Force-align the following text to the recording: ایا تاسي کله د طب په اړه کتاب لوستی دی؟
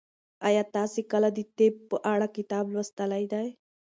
ایا 0.47 0.63
تاسي 0.75 1.01
کله 1.11 1.29
د 1.37 1.39
طب 1.57 1.73
په 1.89 1.97
اړه 2.13 2.27
کتاب 2.35 2.65
لوستی 2.73 3.23
دی؟ 3.33 3.47